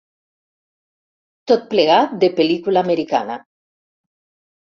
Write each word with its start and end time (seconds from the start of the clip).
Tot 1.51 1.67
plegat 1.73 2.15
de 2.23 2.29
pel·lícula 2.39 2.85
americana. 2.89 3.35